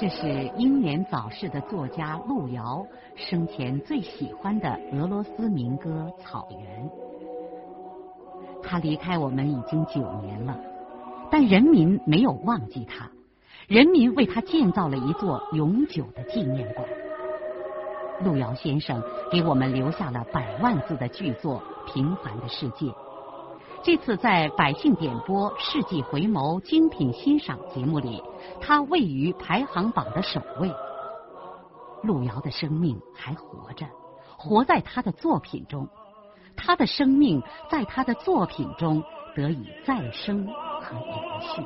[0.00, 2.86] 这是英年早逝的作家路遥
[3.16, 6.88] 生前最喜欢的俄罗斯民歌《草原》。
[8.62, 10.58] 他离开我们已经九年了，
[11.30, 13.10] 但人民没有忘记他，
[13.68, 16.88] 人民为他建造了一座永久的纪念馆。
[18.24, 22.86] 路遥先生给我们留下了百万字的巨作《平凡的世界》。
[23.82, 28.22] 这次在《百姓点播世纪回眸精品欣赏》节目里，
[28.60, 30.70] 他位于排行榜的首位。
[32.02, 33.86] 路遥的生命还活着，
[34.36, 35.88] 活在他的作品中，
[36.54, 39.02] 他的生命在他的作品中
[39.34, 40.46] 得以再生
[40.82, 41.62] 和延续。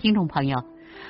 [0.00, 0.64] 听众朋友，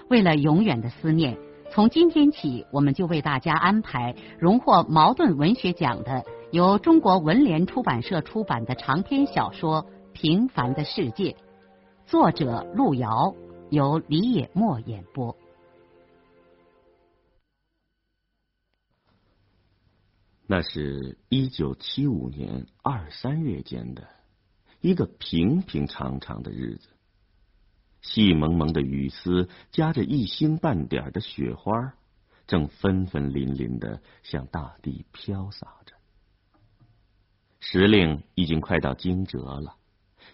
[0.08, 1.38] 为了永远的思念，
[1.70, 11.30] 从今天起，我们就为大家安排荣获茅盾文学奖的、由中国文联出版社出版的长篇小说《平凡的世界》，
[12.04, 13.32] 作者路遥，
[13.70, 15.36] 由李野墨演播。
[20.48, 24.08] 那是一九七五年二三月间的
[24.80, 26.88] 一个平平常常的日子。
[28.02, 31.94] 细蒙蒙的雨丝夹着一星半点的雪花，
[32.46, 35.94] 正纷纷淋淋的向大地飘洒着。
[37.60, 39.76] 时令已经快到惊蛰了，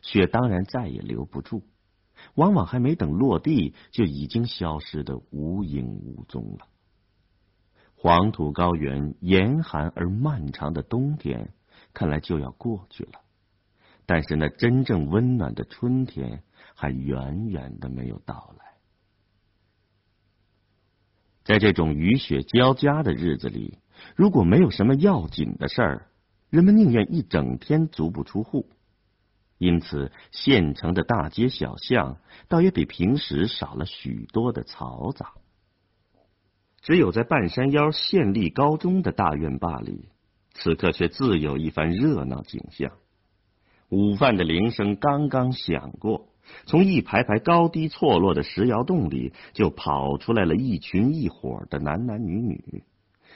[0.00, 1.64] 雪当然再也留不住，
[2.34, 6.68] 往往还没等落地，就已经消失的无影无踪了。
[7.96, 11.52] 黄土高原严寒而漫长的冬天，
[11.92, 13.20] 看来就要过去了。
[14.06, 16.44] 但是那真正温暖的春天。
[16.76, 18.66] 还远远的没有到来。
[21.42, 23.78] 在这种雨雪交加的日子里，
[24.14, 26.08] 如果没有什么要紧的事儿，
[26.50, 28.68] 人们宁愿一整天足不出户。
[29.58, 35.32] 因此，县城的大街小巷倒也比平时少了许多的嘈杂。
[36.82, 40.10] 只有在半山腰县立高中的大院坝里，
[40.52, 42.92] 此刻却自有一番热闹景象。
[43.88, 46.28] 午饭的铃声刚刚响过。
[46.66, 52.82] 从一排排高低错落的石窑洞里，就跑出来了一群一伙的男男女女。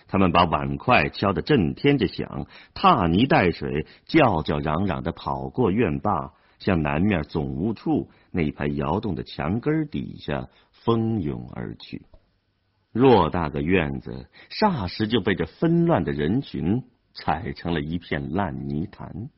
[0.06, 12.02] 他们把碗筷敲得震天着响，踏泥带水，叫叫嚷嚷的跑过院坝，向南面总务处那排窑洞的墙根底下蜂拥而去。
[12.92, 16.82] 偌大个院子，霎时就被这纷乱的人群
[17.12, 19.30] 踩成了一片烂泥潭。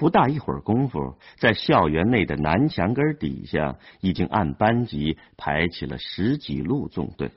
[0.00, 7.32] 不大一会儿功夫，在校园内的南墙根底下，已经按班级排起了十几路纵队。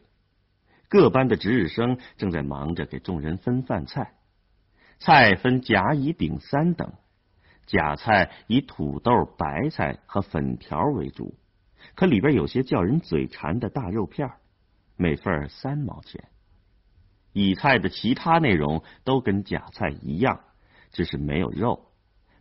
[0.88, 4.14] 各班的值日生正在忙着给众人分饭菜，
[4.98, 6.94] 菜分甲、乙、丙三等。
[7.66, 11.36] 甲菜以土豆、白菜和粉条为主，
[11.96, 14.32] 可里边有些叫人嘴馋的大肉片，
[14.96, 16.30] 每份三毛钱。
[17.34, 20.40] 乙菜的其他内容都跟甲菜一样，
[20.94, 21.90] 只是没有肉。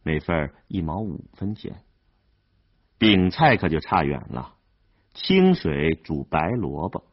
[0.03, 1.83] 每份一毛五分钱，
[2.99, 4.57] 饼菜可就差远了。
[5.15, 7.05] 清水煮白萝卜，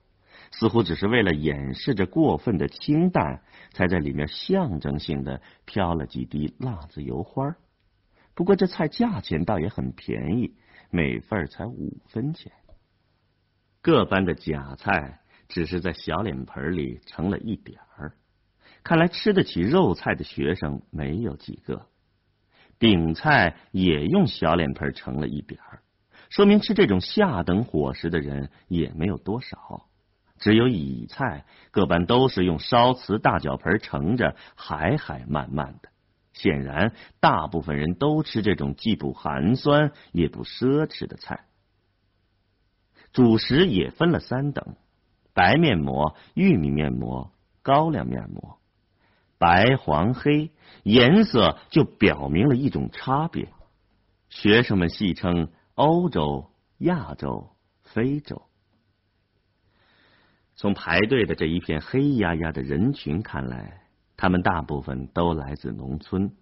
[0.51, 7.57] 似乎只是为了掩饰着过分的清淡，才在里面象征性的飘了几滴辣子油花。
[8.33, 10.55] 不过这菜价钱倒也很便宜，
[10.89, 12.53] 每份才五分钱。
[13.81, 15.19] 各班的假菜
[15.49, 18.13] 只是在小脸盆里盛了一点儿，
[18.81, 21.88] 看来吃得起肉菜的学生没有几个。
[22.79, 25.83] 饼菜也用小脸盆盛了一点儿，
[26.29, 29.85] 说明吃这种下等伙食的人也没有多少。
[30.37, 35.89] 只有乙菜，各班都是用烧瓷大脚盆盛着，海海漫漫的。
[36.31, 41.41] 显然，大部分人都吃这种既不寒酸也不奢侈的菜。
[43.11, 44.77] 主食也分了三等：
[45.33, 48.58] 白面馍、玉米面馍、高粱面馍。
[49.39, 50.51] 白、黄、黑
[50.83, 53.49] 颜色就表明了一种差别。
[54.29, 57.49] 学生们戏称欧洲、亚洲、
[57.81, 58.43] 非洲。
[60.55, 63.81] 从排队的这一片黑压压的人群看来，
[64.17, 66.33] 他们大部分都来自农村，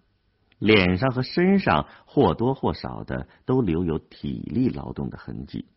[0.58, 5.68] 脸上和身上或多或少的都留有体力劳动的痕迹。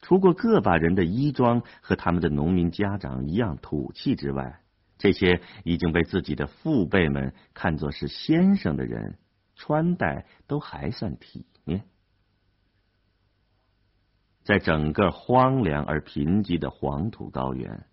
[0.00, 4.60] 除过个把人的衣装和他们的农民家长一样土气之外，
[5.06, 9.18] 这些已经被自己的父辈们看作是先生的人，
[9.54, 11.84] 穿戴都还算体面。
[14.42, 17.86] 在整个荒凉而贫瘠的黄土高原，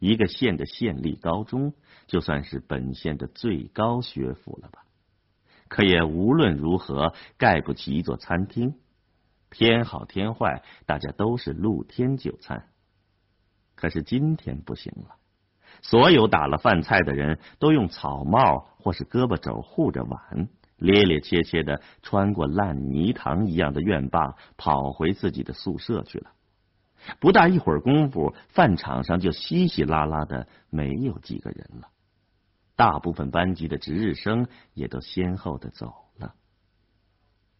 [0.00, 1.72] 一个县的县立高中
[2.08, 4.84] 就算是本县的最高学府了吧？
[5.68, 8.74] 可也无论如何盖不起一座餐厅。
[9.50, 12.68] 天好天坏，大家都是露天就餐。
[13.76, 15.14] 可是今天不行了，
[15.82, 20.48] 所有打了饭菜的人都用草帽或是胳膊肘护着碗。
[20.78, 26.32] 咧咧切切的穿过烂泥塘一样的院坝，跑回自己的宿舍去了。
[27.18, 31.88] 不大一会儿功夫，饭场上就稀稀拉拉的没有几个人了。
[32.74, 36.34] 大部分班级的值日生也都先后的走了。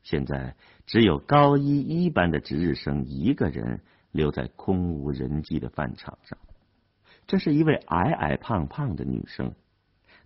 [0.03, 0.55] 现在
[0.85, 3.81] 只有高一一班的值日生一个人
[4.11, 6.39] 留在空无人迹的饭场上。
[7.27, 9.55] 这是一位矮矮胖胖的女生。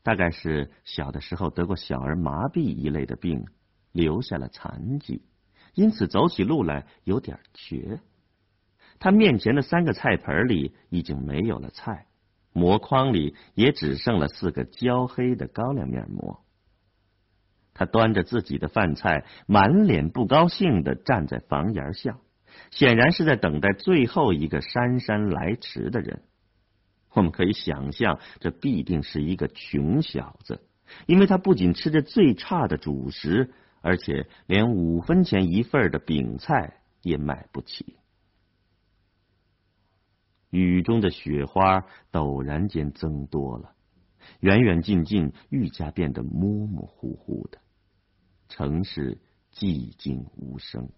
[0.03, 3.45] 大概是小的时候得过小儿麻痹一类的病，
[3.93, 5.23] 留下了残疾，
[5.75, 8.01] 因此走起路来有点瘸。
[8.99, 12.07] 他面前的三个菜盆里已经没有了菜，
[12.53, 16.45] 馍筐里也只剩了四个焦黑的高粱面馍。
[17.75, 22.19] 他端着自己的饭菜，满脸不高兴的站在房檐下，
[22.71, 26.23] 显然是在等待最后一个姗姗来迟的人。
[27.13, 30.63] 我们可以想象，这必定是一个穷小子，
[31.07, 37.97] 因为他不仅吃着最差的主食，而且连五分钱一份的饼菜也买不起。
[40.51, 43.73] 雨中的雪花陡然间增多了，
[44.41, 47.59] 远远近近愈加变得模模糊糊的，
[48.49, 49.19] 城市
[49.53, 50.89] 寂静无声，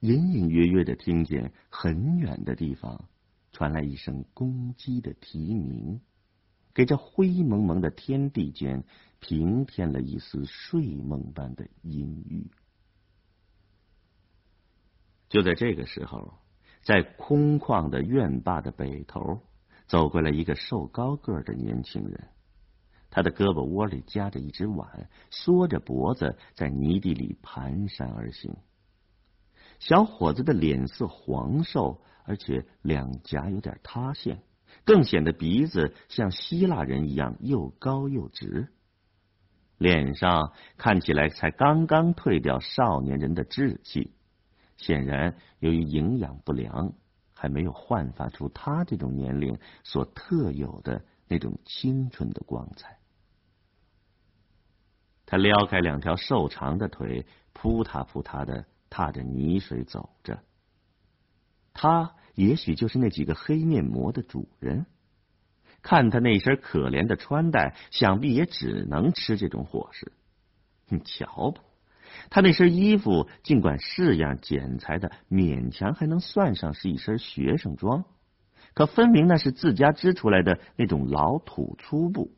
[0.00, 3.08] 隐隐约约的听见很远的地方。
[3.54, 6.00] 传来一声公鸡的啼鸣，
[6.74, 8.82] 给这灰蒙蒙的天地间
[9.20, 12.50] 平添了一丝睡梦般的阴郁。
[15.28, 16.34] 就在这个时候，
[16.82, 19.40] 在空旷的院坝的北头，
[19.86, 22.28] 走过来一个瘦高个的年轻人，
[23.08, 28.56] 他的胳膊窝里夹着一只碗，缩着脖子在泥地里蹒跚而行。
[29.78, 32.00] 小伙子的脸色黄瘦。
[32.26, 34.42] 而且两颊有点塌陷，
[34.86, 38.72] 更显得鼻子像希腊人一样又高又直。
[39.76, 44.14] 脸上看起来才刚刚褪掉少年人的稚气，
[44.78, 46.94] 显然由于营养不良，
[47.34, 52.96] 还没有焕发出他这种年龄所特有的那种青春的光彩。
[55.26, 60.38] 他撩开两条瘦长的腿，扑嗒扑嗒的踏着泥水走着。
[61.72, 64.86] 他也许就是那几个黑面膜的主人。
[65.82, 70.12] 看他那身可怜的穿戴，想必也只能吃这种伙食。
[70.88, 71.60] 你瞧吧，
[72.30, 78.04] 他那身衣服尽管式样剪裁的，勉强还能算上是一身学生装，
[78.74, 82.30] 可分明那是自家织出来的那种老土粗布，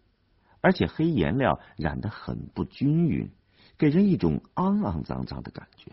[0.62, 3.30] 而且黑颜料染得很不均匀，
[3.76, 5.92] 给人一种肮肮脏脏的感觉。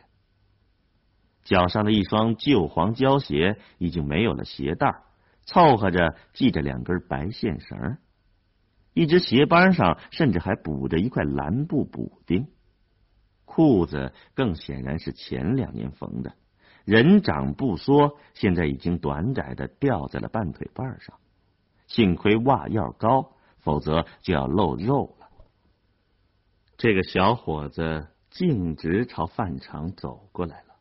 [1.44, 5.04] 脚上的一双旧黄胶鞋已经没有了鞋带，
[5.46, 7.98] 凑合着系着两根白线绳，
[8.94, 12.48] 一只鞋帮上甚至还补着一块蓝布补丁。
[13.46, 16.34] 裤子更显然是前两年缝的，
[16.86, 21.18] 人长不缩，现在已经短窄的掉在了半腿半上。
[21.88, 25.28] 幸亏袜腰高，否则就要露肉了。
[26.78, 30.73] 这个小伙子径直朝饭场走过来了。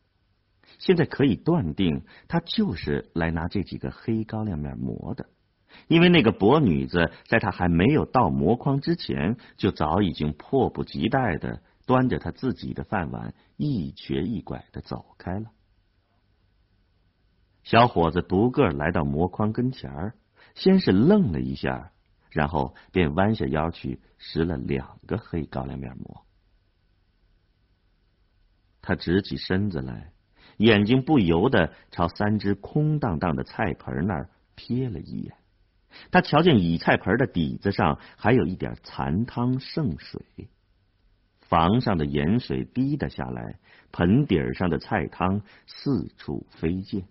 [0.82, 5.28] 现在可以断定，他就是来拿这几个黑高粱面馍的，
[5.86, 15.52] 因为那个薄女子在他还没有到馍筐之前，就早已经迫不及待的端着他自己的饭碗，一瘸一拐的走开了。
[17.62, 20.14] 小伙子独个来到馍筐跟前儿，
[20.56, 21.92] 先是愣了一下，
[22.28, 26.26] 然后便弯下腰去拾了两个黑高粱面馍。
[28.80, 30.12] 他直起身子来。
[30.58, 35.34] 眼睛不由得朝三只空荡荡的菜盆那儿瞥了一眼，
[36.10, 40.22] 他瞧见乙菜盆的底子上还有一点残汤剩水，
[41.40, 43.58] 房上的盐水滴答下来，
[43.90, 47.04] 盆底儿上的菜汤四处飞溅。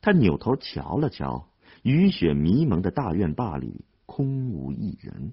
[0.00, 1.48] 他扭头瞧了瞧，
[1.82, 5.32] 雨雪迷蒙的大院坝里空无一人。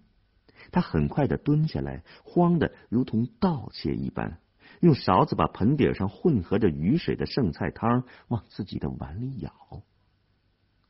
[0.72, 4.40] 他很快的蹲下来，慌得如同盗窃一般，
[4.80, 9.84] 用勺子把盆底上混合着雨水的剩菜汤往自己的碗里舀。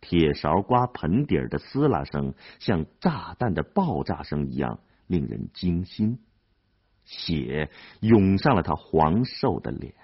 [0.02, 6.20] 铁勺刮盆底的撕拉声，像炸弹的爆炸声一样令人惊心。
[7.04, 9.96] 血涌上了他黄瘦的脸，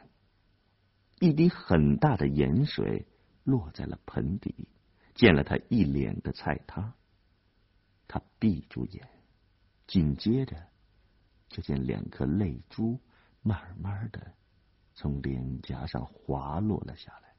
[1.19, 3.05] 一滴很大的盐水
[3.43, 4.67] 落在了盆底，
[5.13, 6.93] 溅了他一脸的菜汤。
[8.07, 9.07] 他闭住眼，
[9.85, 10.57] 紧接着
[11.47, 12.99] 就见两颗泪珠
[13.47, 14.33] 慢慢的
[14.95, 17.35] 从脸颊上滑落了下来。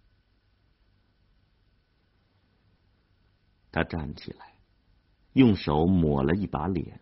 [3.73, 4.55] 他站起来，
[5.33, 7.01] 用手抹了一把脸。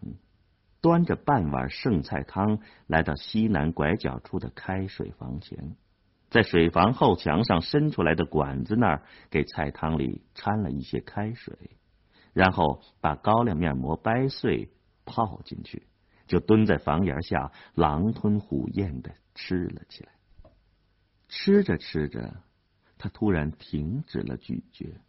[0.81, 5.77] 端着半碗剩菜汤，来到西南拐角处的开水房前，
[6.31, 11.77] 在水房后墙上伸出来的管子那儿，给菜汤里掺了一些开水，
[12.33, 14.73] 然后把高粱面膜掰碎
[15.05, 15.87] 泡进去，
[16.27, 20.13] 就蹲在房檐下狼吞虎咽的吃了起来。
[21.29, 22.43] 吃着吃着，
[22.99, 25.01] 他突然停止了咀嚼。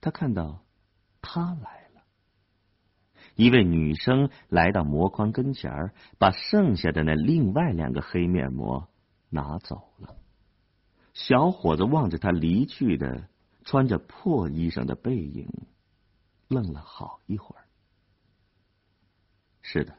[0.00, 0.64] 他看到
[1.22, 2.02] 他来了。
[3.34, 8.88] 一位女生来到馍筐跟前儿把剩下的那另外两个黑面馍
[9.30, 10.16] 拿走了。
[11.12, 13.28] 小伙子望着他离去的
[13.64, 15.48] 穿着破衣裳的背影，
[16.48, 17.65] 愣了好一会儿。
[19.68, 19.94] 是的，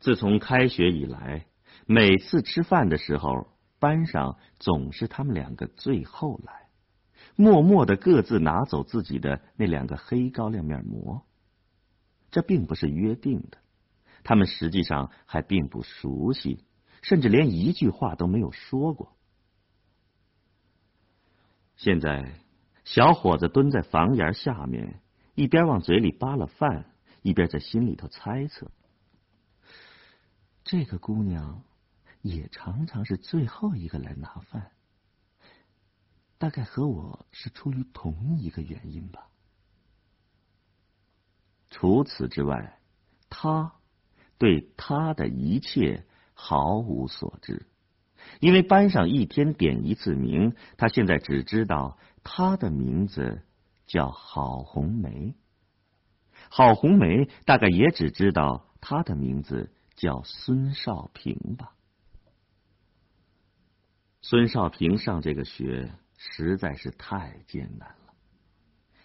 [0.00, 1.46] 自从开学以来，
[1.86, 3.46] 每次吃饭的时候，
[3.78, 6.68] 班上总是他们两个最后来，
[7.36, 11.24] 默默的各自拿走自己的那两个黑高粱面馍。
[12.30, 13.56] 这并不是约定的，
[14.24, 16.66] 他们实际上还并不熟悉，
[17.00, 19.16] 甚至连一句话都没有说过。
[21.76, 22.34] 现在，
[22.84, 25.00] 小伙子蹲在房檐下面，
[25.34, 26.90] 一边往嘴里扒了饭，
[27.24, 28.70] 一边在心里头猜测：
[30.62, 31.64] 这个姑娘
[32.20, 34.72] 也常常是最后一个来拿饭，
[36.36, 39.30] 大概和我是出于同一个原因吧。
[41.70, 42.78] 除此之外，
[43.30, 43.72] 他
[44.36, 46.04] 对他的一切
[46.34, 47.66] 毫无所知，
[48.38, 53.46] 因为班上一天点一次名，他现在只知道他的名字
[53.86, 55.34] 叫郝红梅。
[56.56, 61.72] 郝红梅大概也只知道他的名字叫孙少平吧。
[64.22, 68.14] 孙少平上这个学实在是太艰难了。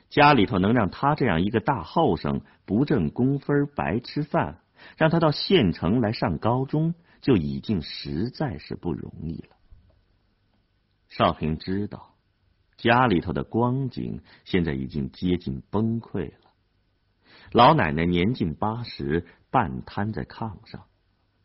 [0.10, 4.60] 家里头能让他这样一个大后生不挣工分白吃饭，
[4.96, 9.56] 让他到县城来上高中，就已经实在是不容易了。
[11.08, 12.13] 少平知道
[12.77, 16.49] 家里头的光景现在已经接近崩溃了。
[17.51, 20.82] 老奶奶年近八十，半瘫在炕上；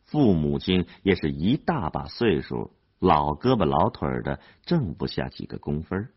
[0.03, 6.09] 父母亲也是一大把岁数，老胳膊老腿的，挣不下几个工分。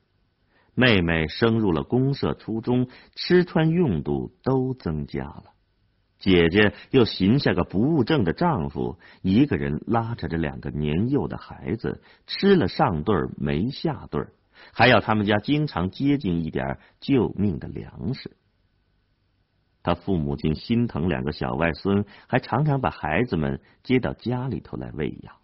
[0.75, 5.45] 妹妹升入了公社初中，吃穿用度都增加了。
[6.19, 14.29] 姐姐又寻下个不务正的丈夫，一个人拉扯着两个年幼的孩子，吃了上顿没下顿，
[14.73, 18.37] 还要他们家经常接近一点救命的粮食。
[19.89, 25.37] 他父母亲心疼两个小外孙，还常常把孩子们接到家里头来喂养。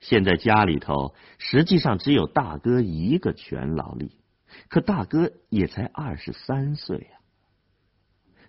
[0.00, 4.16] 现在家里头实际上只有大哥一个全劳力，
[4.68, 7.06] 可大哥也才二十三岁呀。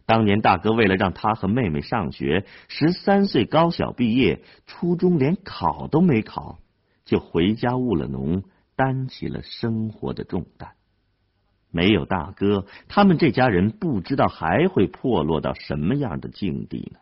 [0.07, 6.57] 当年大哥为了让他和妹妹上学，十三岁高小毕业，初中连考都没考，
[7.05, 8.41] 就回家务了农，
[8.75, 10.76] 担起了生活的重担。
[11.71, 16.99] 没有大哥，他们这家人不知道还会破落到什么样的境地呢。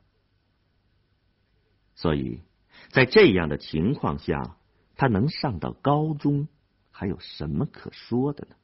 [1.95, 2.41] 所以。
[2.89, 4.57] 在这样的情况下，
[4.95, 6.47] 他能上到高中，
[6.91, 8.55] 还有什么可说的呢？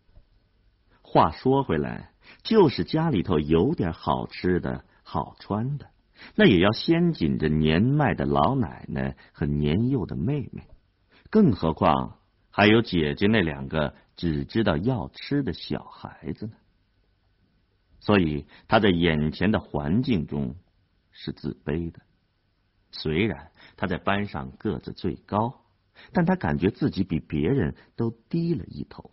[1.02, 2.12] 话说回来，
[2.44, 5.88] 就是家里头有点好吃的好穿的，
[6.36, 10.68] 那也要先紧着年迈的老奶奶和年幼的妹妹，
[11.30, 12.20] 更何况
[12.52, 16.54] 还有姐姐那两个只知道要吃的小孩子呢。
[18.00, 20.56] 所以他在眼前的环境中
[21.12, 22.02] 是自卑的，
[22.92, 23.52] 虽然。
[23.78, 25.62] 他在班上个子最高，
[26.14, 29.10] 但他感觉自己比别人都低了一头，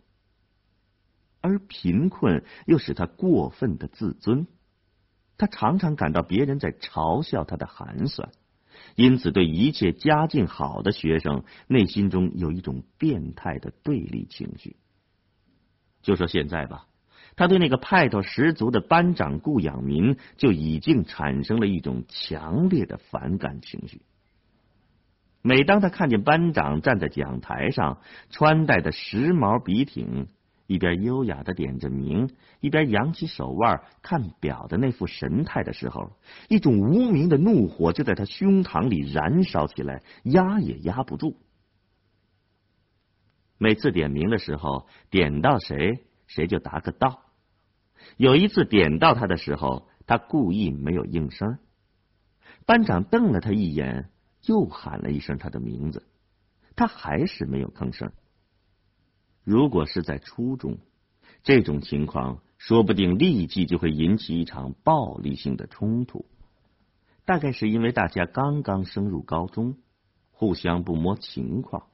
[1.41, 4.45] 而贫困又使他过分的自尊。
[5.37, 8.29] 他常常感到别人在嘲笑他的寒酸，
[8.95, 14.75] 因此对一切家境好的学生，内心中有一种变态的对立情绪。
[16.01, 16.85] 就说现在吧，
[17.35, 24.01] 他对那个派头十足的班长顾养民就已经产生了一种强烈的反感情绪。
[25.41, 30.27] 每当他看见班长站在讲台上，穿戴的时髦笔挺。
[30.67, 32.29] 一边优雅的点着名，
[32.59, 36.11] 一边扬起手腕看表的那副神态的时候，
[36.47, 41.35] 一种无名的怒火就在他胸膛里燃烧起来，压也压不住。
[43.59, 47.25] 每次点名的时候，点到谁，谁就答个到。
[48.15, 51.59] 有一次点到他的时候，他故意没有应声，
[52.65, 54.09] 班长瞪了他一眼，
[54.45, 56.07] 又喊了一声他的名字，
[56.77, 58.13] 他还是没有吭声。
[59.43, 60.77] 如果是在初中，
[61.43, 66.25] 这种情况说不定立即就会引起一场暴力性的冲突。
[67.25, 69.77] 大概是因为大家刚刚升入高中，
[70.31, 71.88] 互相不摸情况，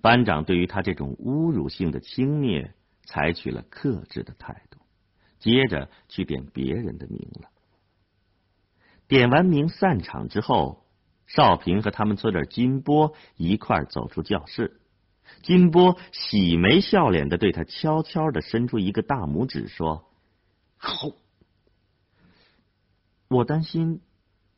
[0.00, 2.70] 班长对于他这种侮辱性的轻蔑
[3.04, 4.78] 采取了克制的态度，
[5.38, 7.50] 接着去点别人的名了。
[9.08, 10.86] 点完名散场之后，
[11.26, 14.80] 少平和他们村的金波一块走出教室。
[15.42, 20.10] 金波喜眉笑脸的对他悄悄的伸出一个大拇指，说
[20.76, 21.10] ：“好。”
[23.28, 24.00] 我担心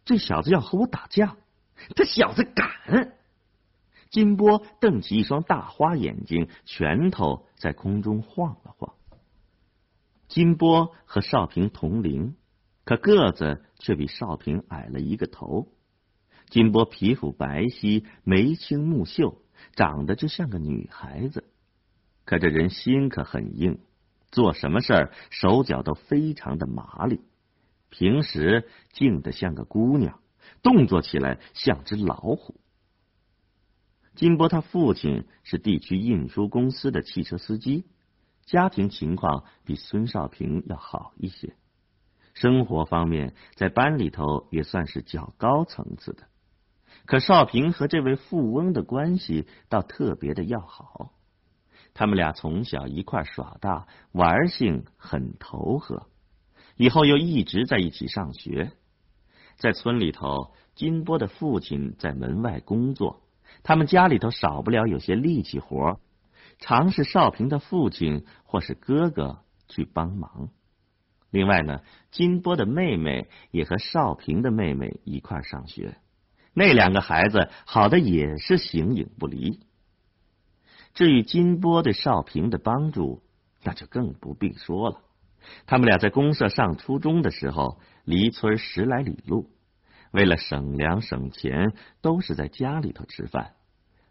[0.04, 1.36] 这小子要和我打架，
[1.94, 3.16] 这小子敢！
[4.12, 8.94] 金波瞪起一双大花眼睛，拳头在空中晃了晃。
[10.28, 12.36] 金波和少平同龄，
[12.84, 15.66] 可个子却比少平矮了一个头。
[16.48, 19.42] 金波皮肤白皙，眉清目秀。
[19.76, 21.44] 长得就像个女孩子，
[22.24, 23.78] 可这人心可很硬，
[24.30, 27.20] 做什么事儿手脚都非常的麻利。
[27.88, 30.20] 平时静得像个姑娘，
[30.62, 32.56] 动作起来像只老虎。
[34.14, 37.86] 金波他父亲是地区运输公司的汽车司机，
[38.44, 41.54] 家庭情况比孙少平要好一些，
[42.34, 46.24] 生活方面在班里头也算是较高层次的。
[47.06, 51.14] 可少平和这位富翁的关系倒特别的要好，
[51.94, 56.06] 他们俩从小一块耍大，玩性很投合，
[56.76, 58.72] 以后又一直在一起上学。
[59.56, 63.22] 在村里头，金波的父亲在门外工作，
[63.62, 66.00] 他们家里头少不了有些力气活，
[66.58, 70.48] 常是少平的父亲或是哥哥去帮忙。
[71.30, 75.96] 另外呢，金波的妹妹也和少平的妹妹一块上学。
[76.52, 79.60] 那两个孩子好的也是形影不离。
[80.92, 83.22] 至于金波对少平的帮助，
[83.62, 85.00] 那就更不必说了。
[85.64, 89.48] 他们俩在公社上初中的时候，离村十来里路，
[90.12, 93.52] 为了省粮省钱，都是在家里头吃饭，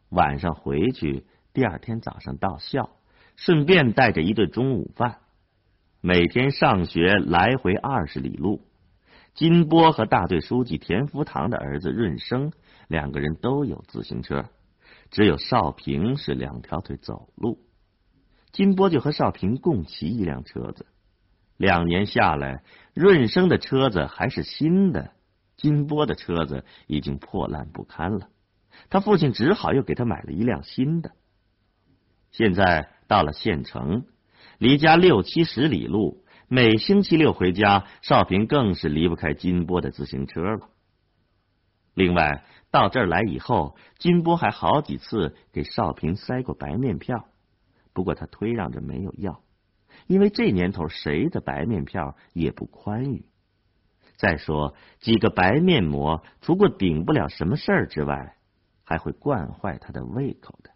[0.10, 2.90] 晚上回去，第二天早上到校，
[3.36, 5.20] 顺便带着一顿中午饭。
[6.02, 8.62] 每天上学来回二十里路。
[9.36, 12.52] 金波和大队书记田福堂的儿子润生
[12.88, 14.50] 两个人都有自行车，
[15.12, 17.60] 只有少平是两条腿走路。
[18.52, 20.88] 金波就和少平共骑一辆车子。
[21.58, 22.64] 两年下来，
[22.96, 25.12] 润生的车子还是新的，
[25.62, 28.30] 金波的车子已经破烂不堪了。
[28.90, 31.12] 他父亲只好又给他买了一辆新的。
[32.32, 34.06] 现在到了县城，
[34.58, 36.26] 离家六七十里路。
[36.48, 40.70] 每星期六回家，少平更是离不开金波的自行车了。
[41.94, 47.30] 另外，到这儿来以后，金波还好几次给少平塞过白面票，
[47.94, 49.44] 不过他推让着没有要，
[50.08, 53.31] 因为这年头谁的白面票也不宽裕。
[54.22, 58.38] 再说，几个白面膜，除过顶不了什么事儿之外，
[58.84, 60.70] 还会惯坏他的胃口的。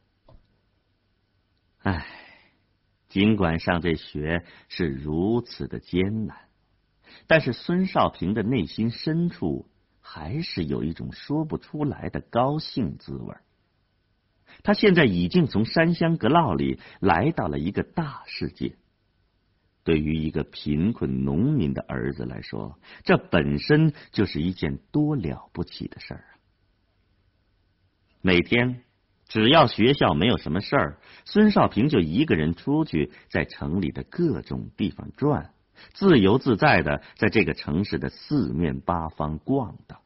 [1.83, 2.07] 唉。
[3.07, 6.35] 尽管上这学是如此的艰难，
[7.27, 9.69] 但是孙少平的内心深处
[10.01, 13.35] 还是有一种说不出来的高兴滋味。
[14.63, 18.75] 他现在已经从山乡阁涝里来到了一个大世界。
[19.85, 26.35] 对于一个贫困农民的儿子来说，这本身就是一件多了不起的事儿啊！
[28.21, 28.81] 每天。
[29.27, 35.49] 只要学校没有什么事儿，孙少平就一个人出去，在城里的各种地方转，
[35.95, 39.99] 自由自在的在这个城市的四面八方逛荡。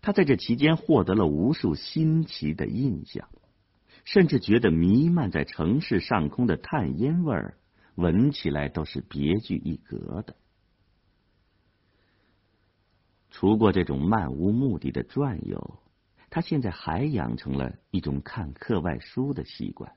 [0.00, 3.28] 他在这期间获得了无数新奇的印象，
[4.06, 7.58] 甚至觉得弥漫在城市上空的炭烟味儿，
[8.02, 10.36] 闻起来都是别具一格的。
[13.30, 15.78] 除过这种漫无目的的转悠，
[16.28, 19.92] 他现在还养成了一种看课外书的习惯。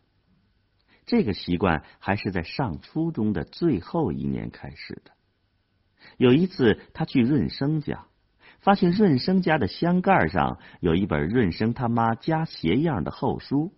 [1.06, 5.12] 这个习惯还是在上初中的最后一年开始的。
[6.18, 8.08] 有一次，他去润生家，
[8.60, 13.74] 发现润生家的箱盖上有一本润生他妈加鞋样的厚书，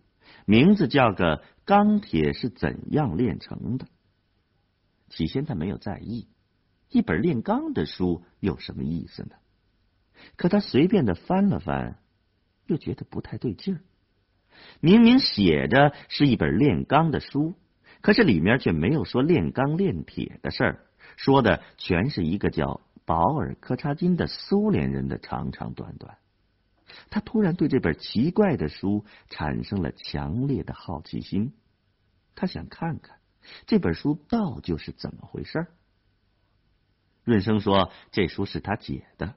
[0.46, 3.86] 名字叫个《钢铁是怎样炼成的》。
[5.10, 6.28] 起先他没有在意，
[6.89, 9.36] 一本炼钢的书有什么意思呢？
[10.36, 12.00] 可他随便的翻了翻，
[12.65, 13.82] 又觉得不太对劲儿。
[14.80, 17.54] 明明写着是一本炼钢的书，
[18.02, 26.17] 可是里面却没有说炼钢炼铁的事儿，说的全是一个叫保尔·柯察金的苏联人的长长短短。
[27.10, 31.54] 他突然对这本奇怪的书产生了强烈的好奇心，
[32.34, 33.20] 他想看看
[33.66, 35.68] 这本书到底是怎么回事。
[37.24, 39.36] 润生说，这书是他姐的。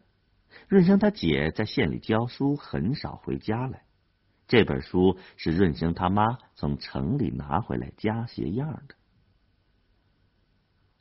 [0.69, 3.85] 润生他姐在县里教书，很少回家来。
[4.47, 8.95] 这本书是润生他妈从城里拿回来加鞋样的。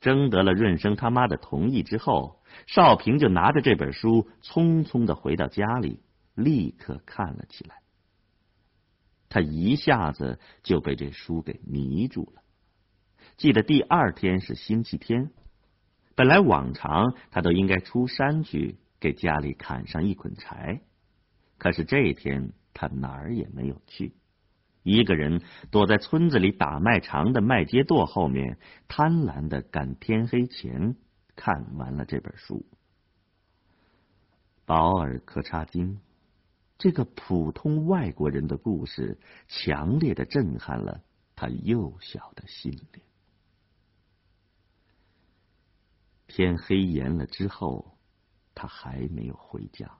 [0.01, 6.01] 征得了润生他妈的同意之后，少平就拿着这本书匆匆的回到家里，
[6.35, 7.81] 立刻看了起来。
[9.29, 12.41] 他一下子就被这书给迷住了。
[13.39, 15.31] 记得第二天是星期天，
[16.13, 20.81] 本来往常他都应该出山去给家里砍上一捆柴，
[21.57, 22.53] 可是这一天。
[22.71, 24.13] 他哪儿也没有去，
[24.83, 30.95] 一个人躲在村子里打麦场的麦秸垛后面，贪婪的赶天黑前
[31.35, 32.65] 看完了这本书。
[34.65, 35.99] 保尔·柯察金
[36.77, 39.17] 这个普通外国人的故事，
[39.49, 41.01] 强烈的震撼了
[41.35, 43.01] 他幼小的心灵。
[46.29, 47.97] 天黑严了之后，
[48.53, 49.97] 他还没有回家。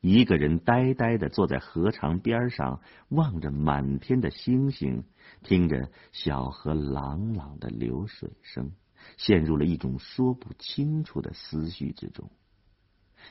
[0.00, 5.04] 一个人呆呆的坐在河床边上，望着满天的星星，
[5.42, 8.72] 听着小河朗朗的流水声，
[9.16, 12.30] 陷入了一种说不清楚的思绪之中。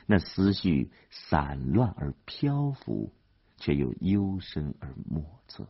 [0.06, 3.12] 那思绪散乱而漂浮，
[3.56, 5.68] 却又幽深而莫测。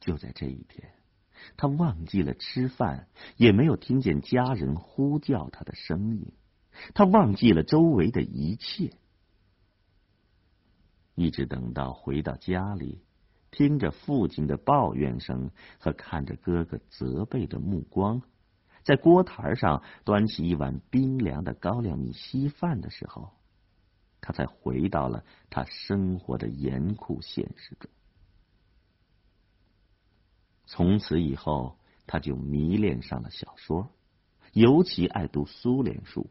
[0.00, 0.90] 就在这一天，
[1.56, 6.32] 他忘记了吃饭，也没有听见家人呼叫他的声音。
[6.94, 8.92] 他忘记了周围的一切，
[11.14, 13.02] 一直等到回到家里，
[13.50, 18.20] 听着父亲的抱怨声和看着哥哥责备的目光，
[18.82, 23.30] 在锅台上端起一碗冰凉的高粱米稀饭的时候，
[24.20, 27.90] 他才回到了他生活的严酷现实中。
[30.66, 33.90] 从此以后，他就迷恋上了小说，
[34.52, 36.28] 尤其爱读苏联书。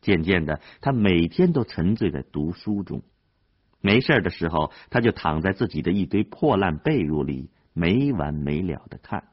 [0.00, 3.02] 渐渐的，他每天都沉醉在读书中。
[3.80, 9.28] 没事的时候，他就躺在自己的一堆破烂被褥里，没完没了的看。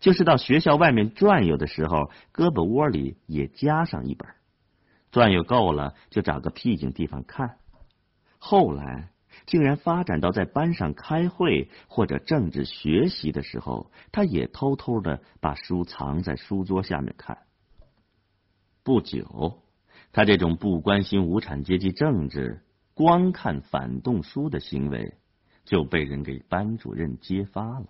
[0.00, 4.28] 就是到学校外面转悠的时候，胳膊窝里也夹上一本。
[5.10, 7.56] 转悠够了，就找个僻静地方看。
[8.38, 9.10] 后来，
[9.48, 17.38] 竟然发展到在班上开会或者政治学习的时候，他也偷偷的把书藏在书桌下面看。
[18.84, 19.62] 不久。
[20.10, 22.62] 他这种不关心无产阶级政治、
[22.94, 25.14] 光看反动书的行为，
[25.64, 27.86] 就被人给班主任揭发了。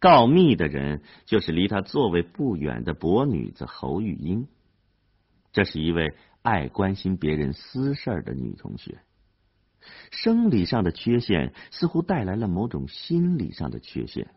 [0.00, 4.48] 告密的人就是离他座位不远的薄女子侯玉英。
[5.52, 8.98] 这是一位爱关心别人私事的女同学。
[10.10, 14.28] 生理上的缺陷似乎带来了某种心理上的缺陷。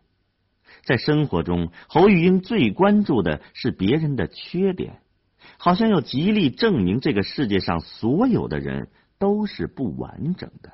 [0.84, 5.00] 在生活中，侯玉英最关注的是别人的缺点。
[5.56, 10.72] 好像要极力证明这个世界上所有的人都是不完整的。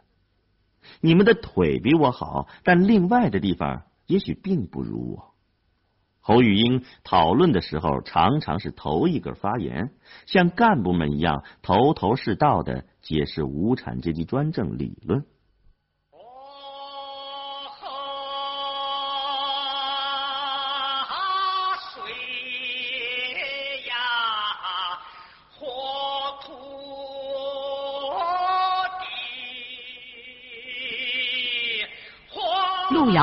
[1.01, 5.34] 你们的腿比我好，但另外的地方也许并不如我。
[6.27, 9.91] 侯玉英讨论的时候，常常是头一个发言，
[10.25, 15.27] 像干部们一样头头是道的解释无产阶级专政理论。